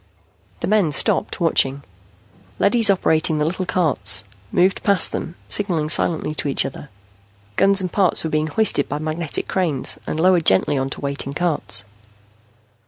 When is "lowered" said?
10.19-10.47